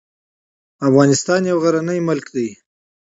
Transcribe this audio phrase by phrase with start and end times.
[0.89, 2.47] افغانستان یو غرنې هیواد ده